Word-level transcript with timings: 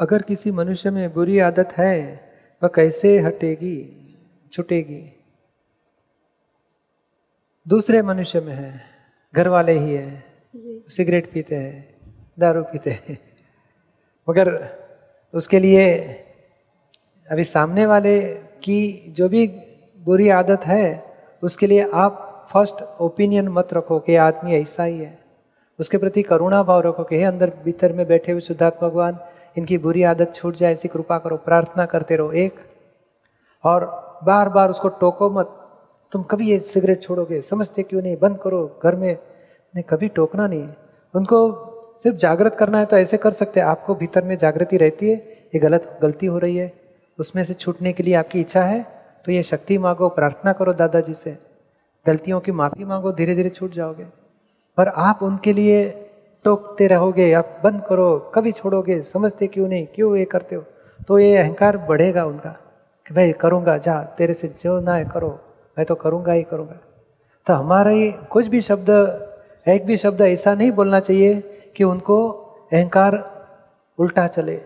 अगर 0.00 0.22
किसी 0.22 0.50
मनुष्य 0.50 0.90
में 0.90 1.12
बुरी 1.14 1.38
आदत 1.38 1.72
है 1.72 2.20
वह 2.62 2.70
कैसे 2.74 3.18
हटेगी 3.20 3.78
छुटेगी? 4.52 5.16
दूसरे 7.68 8.02
मनुष्य 8.02 8.40
में 8.40 8.52
है 8.54 8.82
घर 9.34 9.48
वाले 9.48 9.72
ही 9.72 9.94
है 9.94 10.24
सिगरेट 10.88 11.32
पीते 11.32 11.56
हैं 11.56 11.96
दारू 12.38 12.62
पीते 12.62 12.90
हैं। 12.90 13.18
मगर 14.28 14.68
उसके 15.34 15.58
लिए 15.58 15.88
अभी 17.30 17.44
सामने 17.44 17.86
वाले 17.86 18.34
की 18.62 19.04
जो 19.08 19.28
भी 19.28 19.46
बुरी 19.98 20.28
आदत 20.28 20.66
है 20.66 21.14
उसके 21.42 21.66
लिए 21.66 21.90
आप 21.94 22.46
फ़र्स्ट 22.52 22.82
ओपिनियन 23.00 23.48
मत 23.48 23.74
रखो 23.74 23.98
कि 24.00 24.16
आदमी 24.16 24.54
ऐसा 24.54 24.84
ही 24.84 24.98
है। 24.98 25.18
उसके 25.78 25.98
प्रति 25.98 26.22
करुणा 26.22 26.62
भाव 26.62 26.80
रखो 26.80 27.04
कि 27.04 27.16
हे 27.16 27.24
अंदर 27.24 27.50
भीतर 27.64 27.92
में 27.92 28.06
बैठे 28.06 28.32
हुए 28.32 28.40
शुद्धात्म 28.40 28.88
भगवान 28.88 29.18
इनकी 29.58 29.78
बुरी 29.78 30.02
आदत 30.02 30.34
छूट 30.34 30.54
जाए, 30.54 30.72
ऐसी 30.72 30.88
कृपा 30.88 31.18
करो, 31.18 31.36
प्रार्थना 31.36 31.86
करते 31.86 32.16
रहो, 32.16 32.32
एक। 32.32 32.54
और 33.64 33.84
बार 34.24 34.48
बार 34.48 34.70
उसको 34.70 34.88
टोको 34.88 35.30
मत। 35.30 35.66
तुम 36.12 36.22
कभी 36.22 36.50
ये 36.50 36.58
सिगरेट 36.58 37.02
छोड़ोगे? 37.02 37.40
समझते 37.42 37.82
क्यों 37.82 38.02
नहीं? 38.02 38.16
बंद 38.16 38.38
करो, 38.38 38.80
घर 38.82 38.96
में। 38.96 39.18
नहीं, 39.74 39.82
कभी 39.82 40.08
टोकना 40.08 40.46
नहीं। 40.46 40.68
उनको 41.14 41.38
सिर्फ़ 42.02 42.16
जागृत 42.16 42.54
करना 42.54 42.78
है 42.78 42.86
तो 42.86 42.98
ऐसे 42.98 43.16
कर 43.16 43.30
सकते 43.30 43.60
हैं। 43.60 43.66
आपको 43.66 43.94
भीतर 43.94 44.24
में 44.24 44.36
जागृति 44.36 44.76
रहती 44.76 45.10
है, 45.10 45.16
ये 45.54 45.58
गलत, 45.58 45.98
गलती 46.02 46.26
हो 46.26 46.38
रही 46.38 46.56
है। 46.56 46.72
उसमें 47.18 47.44
से 47.44 47.54
छूटने 47.54 47.92
के 47.92 48.02
लिए 48.02 48.14
आपकी 48.14 48.40
इच्छा 48.40 48.62
है 48.62 48.86
तो 49.24 49.32
ये 49.32 49.42
शक्ति 49.42 49.78
मांगो, 49.78 50.08
प्रार्थना 50.08 50.52
करो 50.52 50.72
दादाजी 50.72 51.14
से। 51.14 51.36
गलतियों 52.06 52.40
की 52.40 52.52
माफ़ी 52.52 52.84
मांगो 52.84 53.12
धीरे 53.12 53.34
धीरे 53.34 53.50
छूट 53.50 53.72
जाओगे। 53.72 54.06
पर 54.76 54.88
आप 54.88 55.22
उनके 55.22 55.52
लिए 55.52 55.99
टोकते 56.44 56.86
रहोगे, 56.86 57.32
आप 57.32 57.60
बंद 57.64 57.82
करो, 57.88 58.18
कभी 58.34 58.52
छोड़ोगे, 58.52 59.00
समझते 59.02 59.46
क्यों 59.46 59.68
नहीं, 59.68 59.86
क्यों 59.86 60.16
ये 60.16 60.24
करते 60.24 60.56
हो? 60.56 60.64
तो 61.08 61.18
ये 61.18 61.36
अहंकार 61.36 61.76
बढ़ेगा 61.78 62.24
उनका 62.24 62.50
कि 63.06 63.14
भाई 63.14 63.32
करूँगा, 63.32 63.76
जा, 63.78 64.02
तेरे 64.18 64.34
से 64.34 64.48
जो 64.62 64.78
ना 64.80 64.94
है 64.94 65.04
करो, 65.04 65.28
मैं 65.78 65.86
तो 65.86 65.94
करूँगा 65.94 66.32
ही 66.32 66.42
करूँगा। 66.42 66.78
तो 67.46 67.54
हमारा 67.54 67.90
ही 67.90 68.10
कुछ 68.30 68.46
भी 68.46 68.60
शब्द, 68.60 68.90
एक 69.66 69.84
भी 69.86 69.96
शब्द 69.96 70.20
ऐसा 70.20 70.54
नहीं 70.54 70.70
बोलना 70.72 71.00
चाहिए 71.00 71.40
कि 71.76 71.84
उनको 71.84 72.16
अहंकार 72.72 73.16
उल्टा 73.98 74.26
चले। 74.26 74.60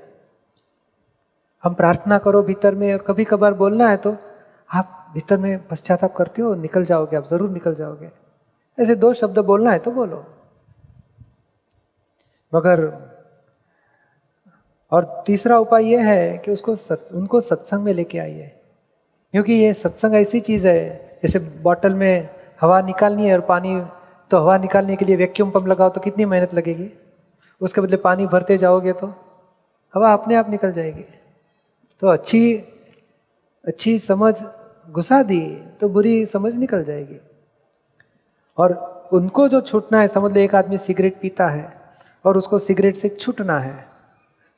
हम 1.65 1.75
प्रार्थना 1.75 2.19
करो 2.19 2.43
भीतर 2.43 2.75
में 2.75 2.93
और 2.93 2.99
कभी 2.99 3.25
कभार 3.25 3.55
बोलना 3.55 3.89
है 3.89 3.97
तो 3.97 4.17
आप 4.71 5.11
भीतर 5.15 5.39
में 5.39 5.67
पश्चाताप 5.69 6.15
करते 6.17 6.43
हो, 6.43 6.55
निकल 6.55 6.85
जाओगे, 6.85 7.17
आप 7.17 7.25
ज़रूर 7.25 7.51
निकल 7.51 7.75
जाओगे। 7.75 8.11
ऐसे 8.79 8.95
दो 8.95 9.13
शब्द 9.15 9.39
बोलना 9.39 9.71
है 9.71 9.79
तो 9.79 9.91
बोलो। 9.91 10.25
मगर 12.55 12.93
और 14.93 15.25
तीसरा 15.27 15.59
उपाय 15.59 15.85
यह 15.85 16.09
है 16.09 16.39
कि 16.39 16.51
उसको 16.51 16.75
सत, 16.75 17.09
उनको 17.15 17.41
सत्संग 17.41 17.83
में 17.83 17.95
लेके 17.95 18.19
आइए। 18.19 18.53
क्योंकि 19.33 19.53
ये 19.53 19.75
सत्संग 19.75 20.15
ऐसी 20.15 20.41
चीज़ 20.41 20.67
है 20.69 21.19
जैसे 21.23 21.39
बॉटल 21.39 21.95
में 21.95 22.29
हवा 22.61 22.81
निकालनी 22.81 23.27
है 23.27 23.35
और 23.35 23.41
पानी 23.41 23.85
तो 24.31 24.39
हवा 24.39 24.59
निकालने 24.59 24.97
के 24.97 25.05
लिए 25.05 25.17
वैक्यूम 25.17 25.51
पंप 25.51 25.67
लगाओ 25.67 25.91
तो 25.91 26.01
कितनी 26.01 26.25
मेहनत 26.25 26.55
लगेगी? 26.55 26.91
उसके 27.61 27.81
बदले 27.81 27.97
पानी 27.97 28.27
भरते 28.27 28.59
जाओगे 28.59 28.93
तो? 28.93 29.07
हवा 29.95 30.13
अपने 30.13 30.35
आप 30.35 30.51
निकल 30.51 30.73
जाएगी। 30.73 31.05
तो 32.01 32.09
अच्छी 32.09 32.57
अच्छी 33.65 33.99
समझ 33.99 34.35
घुसा 34.91 35.23
दी 35.23 35.41
तो 35.81 35.89
बुरी 35.89 36.27
समझ 36.27 36.55
निकल 36.55 36.85
जाएगी। 36.85 37.21
और 38.59 38.73
उनको 39.13 39.49
जो 39.49 39.61
छूटना 39.61 40.01
है 40.01 40.09
समझ 40.09 40.33
लो 40.33 40.41
एक 40.41 40.55
आदमी 40.55 40.79
सिगरेट 40.79 41.21
पीता 41.21 41.49
है 41.49 41.84
और 42.25 42.37
उसको 42.39 42.59
सिगरेट 42.59 42.97
से 42.97 43.09
छूटना 43.09 43.59
है। 43.61 43.87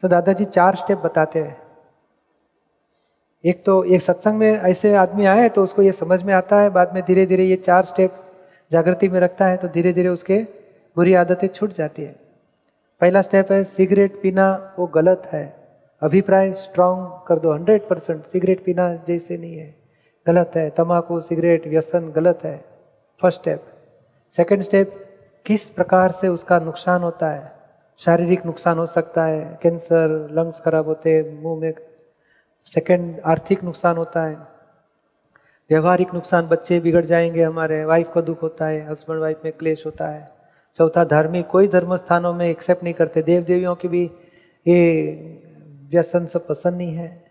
तो 0.03 0.09
दादाजी 0.09 0.45
चार 0.45 0.75
स्टेप 0.75 0.99
बताते 0.99 1.43
हैं। 1.43 1.57
एक 3.45 3.65
तो 3.65 3.83
एक 3.85 4.01
सत्संग 4.01 4.39
में 4.39 4.61
ऐसे 4.61 4.95
आदमी 4.95 5.25
आए 5.27 5.49
तो 5.49 5.63
उसको 5.63 5.83
ये 5.83 5.93
समझ 5.93 6.23
में 6.23 6.33
आता 6.35 6.61
है, 6.61 6.71
बाद 6.71 6.95
में 6.95 7.03
धीरे 7.03 7.27
धीरे 7.27 7.45
ये 7.45 7.57
चार 7.57 7.85
स्टेप 7.85 8.15
जागृति 8.71 9.09
में 9.09 9.19
रखता 9.21 9.47
है 9.47 9.57
तो 9.57 9.69
धीरे 9.69 9.93
धीरे 9.93 10.09
उसके 10.09 10.39
बुरी 10.97 11.15
आदतें 11.15 11.49
छूट 11.49 11.73
जाती 11.73 12.03
है। 12.03 12.15
पहला 13.01 13.23
स्टेप 13.23 13.53
है, 13.53 13.63
सिगरेट 13.65 14.21
पीना 14.23 14.75
वो 14.79 14.87
गलत 14.87 15.23
है। 15.27 15.45
अभिप्राय 16.03 16.53
स्ट्रांग 16.53 17.07
कर 17.29 17.39
दो 17.39 17.53
हंड्रेड 17.53 17.89
परसेंट 17.89 18.25
सिगरेट 18.25 18.65
पीना 18.65 18.95
जैसे 19.07 19.37
नहीं 19.37 19.57
है। 19.57 19.75
गलत 20.27 20.53
है 20.57 20.69
तम्बाकू 20.71 21.21
सिगरेट, 21.21 21.67
व्यसन 21.69 22.11
गलत 22.11 22.45
है। 22.45 22.57
फ़र्स्ट 23.23 23.41
स्टेप 23.41 23.67
सेकंड 24.35 24.63
स्टेप 24.63 24.95
किस 25.47 25.69
प्रकार 25.71 26.11
से 26.11 26.29
उसका 26.29 26.59
नुकसान 26.59 27.03
होता 27.03 27.31
है? 27.31 27.56
शारीरिक 27.99 28.47
नुकसान 28.47 28.79
हो 28.79 28.87
सकता 28.87 29.25
है, 29.25 29.59
कैंसर 29.63 30.29
लंग्स 30.33 30.61
खराब 30.61 30.87
होते 30.87 31.15
हैं, 31.15 31.43
मुँह 31.43 31.61
में 31.61 31.75
सेकंड 32.67 33.21
आर्थिक 33.27 33.65
नुकसान 33.65 33.97
होता 33.97 34.23
है, 34.23 34.37
व्यवहारिक 35.71 36.15
नुकसान, 36.15 36.47
बच्चे 36.47 36.81
बिगड़ 36.81 37.05
जाएँगे 37.05 37.43
हमारे 37.43 37.85
वाइफ 37.85 38.09
को 38.09 38.23
दुख 38.23 38.43
होता 38.43 38.67
है 38.67 38.91
हस्बैंड 38.91 39.21
वाइफ 39.21 39.41
में 39.45 39.53
क्लेश 39.53 39.87
होता 39.87 40.09
है। 40.09 40.29
चौथा, 40.75 41.05
धार्मिक, 41.05 41.47
कोई 41.47 41.69
धर्म 41.69 41.97
स्थानों 41.97 42.33
में 42.33 42.49
एक्सेप्ट 42.49 42.83
नहीं 42.83 42.95
करते 42.95 43.23
देव 43.23 43.43
देवियों 43.43 43.75
की 43.75 43.89
भी 43.89 44.11
ये 44.67 45.43
व्यसन 45.91 46.27
सब 46.27 46.47
पसंद 46.47 46.75
नहीं 46.75 46.95
है। 46.95 47.25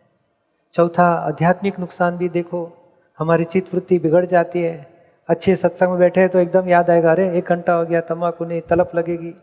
चौथा, 0.74 1.06
आध्यात्मिक 1.06 1.80
नुकसान 1.80 2.18
भी 2.18 2.30
देखो, 2.30 2.92
हमारी 3.20 3.44
चित्त 3.44 3.74
वृत्ति 3.74 4.00
बिगड़ 4.00 4.26
जाती 4.26 4.62
है। 4.62 4.88
अच्छे 5.28 5.56
सत्संग 5.56 5.90
में 5.90 6.00
बैठे 6.00 6.28
तो 6.28 6.40
एकदम 6.40 6.70
याद 6.70 6.90
आएगा, 6.90 7.12
अरे, 7.12 7.38
एक 7.38 7.46
घंटा 7.46 7.74
हो 7.74 7.86
गया 7.86 8.02
तम्बाकू 8.02 8.46
नहीं, 8.46 8.62
तलप 8.62 8.92
लगेगी। 8.96 9.34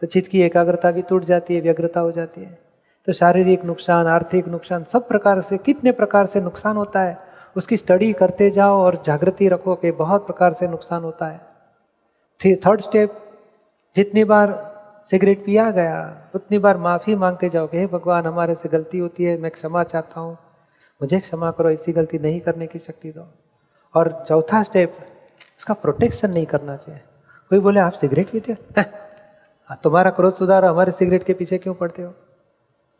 तो 0.00 0.06
चित्त 0.06 0.30
की 0.30 0.42
एकाग्रता 0.42 0.90
भी 0.90 1.02
टूट 1.02 1.24
जाती 1.24 1.54
है, 1.54 1.60
व्यग्रता 1.60 2.00
हो 2.00 2.12
जाती 2.12 2.40
है। 2.40 2.58
तो 3.06 3.12
शारीरिक 3.12 3.64
नुकसान, 3.64 4.06
आर्थिक 4.06 4.48
नुकसान, 4.48 4.84
सब 4.84 5.08
प्रकार 5.08 5.40
से, 5.40 5.58
कितने 5.58 5.92
प्रकार 5.92 6.26
से 6.26 6.40
नुकसान 6.40 6.76
होता 6.76 7.00
है, 7.00 7.18
उसकी 7.56 7.76
स्टडी 7.76 8.12
करते 8.12 8.50
जाओ 8.50 8.78
और 8.78 9.02
जागृति 9.04 9.48
रखो 9.48 9.74
कि 9.74 9.90
बहुत 9.90 10.26
प्रकार 10.26 10.52
से 10.52 10.68
नुकसान 10.68 11.02
होता 11.02 11.26
है। 11.26 11.40
थर्ड 12.46 12.80
स्टेप 12.80 13.18
जितनी 13.96 14.24
बार 14.24 14.76
सिगरेट 15.10 15.44
पिया 15.46 15.70
गया, 15.70 16.28
उतनी 16.34 16.58
बार 16.58 16.76
माफ़ी 16.76 17.14
मांगते 17.14 17.48
जाओ 17.48 17.66
कि, 17.66 17.78
हे 17.78 17.86
भगवान, 17.86 18.26
हमारे 18.26 18.54
से 18.54 18.68
गलती 18.68 18.98
होती 18.98 19.24
है, 19.24 19.38
मैं 19.38 19.50
क्षमा 19.50 19.82
चाहता 19.82 20.20
हूँ। 20.20 20.32
मुझे 21.02 21.20
क्षमा 21.20 21.50
करो, 21.50 21.70
ऐसी 21.70 21.92
गलती 21.92 22.18
नहीं 22.18 22.40
करने 22.40 22.66
की 22.66 22.78
शक्ति 22.78 23.10
दो। 23.10 23.28
और 23.94 24.24
चौथा 24.26 24.62
स्टेप 24.62 24.96
उसका 25.58 25.74
प्रोटेक्शन 25.74 26.30
नहीं 26.30 26.46
करना 26.46 26.76
चाहिए। 26.76 27.00
कोई 27.50 27.58
बोले, 27.58 27.80
आप 27.80 27.92
सिगरेट 27.92 28.30
पीते 28.30 28.56
तुम्हारा 29.74 30.10
क्रोध 30.10 30.32
सुधार, 30.32 30.64
हमारे 30.64 30.92
सिगरेट 30.92 31.22
के 31.24 31.34
पीछे 31.34 31.58
क्यों 31.58 31.74
पड़ते 31.74 32.02
हो? 32.02 32.12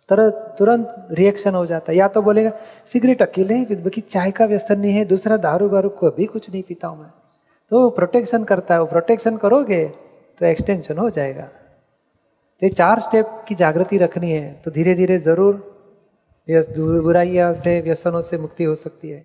तरह 0.09 0.29
तुरंत 0.59 1.07
रिएक्शन 1.11 1.55
हो 1.55 1.65
जाता 1.67 1.93
है। 1.93 1.99
या 1.99 2.09
तो 2.09 2.23
बोलेगा, 2.23 2.53
सिगरेट 2.87 3.23
अकेले 3.23 3.55
ही 3.55 3.77
बल्कि 3.77 4.01
चाय 4.01 4.31
का 4.31 4.45
व्यसन 4.45 4.81
नहीं 4.81 4.93
है, 4.93 5.05
दूसरा 5.05 5.37
दारू 5.39 5.69
वारू 5.69 5.89
को 5.91 6.11
भी 6.11 6.27
कुछ 6.27 6.51
नहीं 6.51 6.63
पीता 6.63 6.89
हूँ 6.89 6.99
मैं। 7.01 7.11
तो 7.73 7.89
प्रोटेक्शन 7.91 8.45
करता 8.45 8.75
है। 8.75 8.81
वो 8.81 8.87
प्रोटेक्शन 8.87 9.37
करोगे 9.37 9.85
तो 10.41 10.47
एक्सटेंशन 10.47 10.99
हो 10.99 11.09
जाएगा। 11.11 11.43
तो 11.43 12.67
ये 12.67 12.69
चार 12.71 13.01
स्टेप 13.01 13.45
की 13.49 13.55
जागृति 13.55 13.99
रखनी 13.99 14.31
है। 14.33 14.53
तो 14.65 14.71
धीरे 14.71 14.95
धीरे 14.95 15.19
ज़रूर 15.19 15.55
बुराइयों 16.49 17.53
से, 17.55 17.81
व्यसनों 17.81 18.21
से 18.23 18.39
मुक्ति 18.39 18.65
हो 18.65 18.75
सकती 18.75 19.09
है। 19.11 19.25